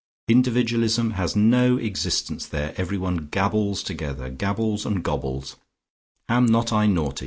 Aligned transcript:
Individualism 0.27 1.11
has 1.11 1.35
no 1.35 1.77
existence 1.77 2.47
there; 2.47 2.73
everyone 2.75 3.27
gabbles 3.29 3.83
together, 3.83 4.31
gabbles 4.31 4.83
and 4.83 5.03
gobbles: 5.03 5.57
am 6.27 6.47
not 6.47 6.73
I 6.73 6.87
naughty? 6.87 7.19